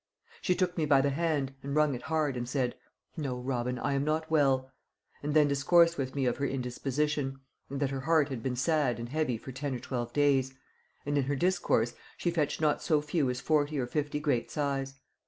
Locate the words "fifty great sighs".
13.85-14.95